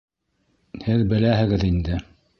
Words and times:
—Һеҙ 0.87 1.05
беләһегеҙ 1.13 1.69
инде. 1.73 2.05